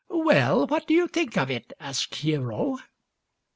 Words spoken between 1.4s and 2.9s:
it?" asked Hiero.